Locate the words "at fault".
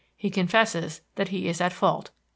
1.61-2.09